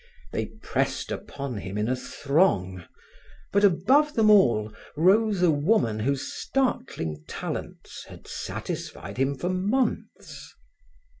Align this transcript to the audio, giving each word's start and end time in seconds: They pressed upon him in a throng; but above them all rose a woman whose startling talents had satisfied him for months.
They 0.31 0.47
pressed 0.63 1.11
upon 1.11 1.57
him 1.57 1.77
in 1.77 1.87
a 1.87 1.95
throng; 1.95 2.85
but 3.51 3.63
above 3.63 4.15
them 4.15 4.31
all 4.31 4.73
rose 4.97 5.43
a 5.43 5.51
woman 5.51 5.99
whose 5.99 6.23
startling 6.33 7.23
talents 7.27 8.05
had 8.05 8.27
satisfied 8.27 9.17
him 9.17 9.35
for 9.35 9.49
months. 9.49 10.55